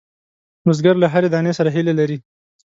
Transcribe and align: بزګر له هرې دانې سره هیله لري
بزګر 0.65 0.95
له 0.99 1.07
هرې 1.13 1.29
دانې 1.33 1.53
سره 1.59 1.69
هیله 1.75 1.93
لري 1.99 2.17